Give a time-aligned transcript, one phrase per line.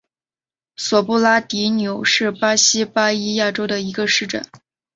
[0.77, 4.43] 索布拉迪纽是巴西巴伊亚州的一个市镇。